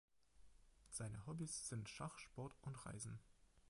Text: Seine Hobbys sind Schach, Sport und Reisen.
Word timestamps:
Seine 0.89 1.27
Hobbys 1.27 1.69
sind 1.69 1.87
Schach, 1.87 2.17
Sport 2.17 2.55
und 2.63 2.83
Reisen. 2.87 3.19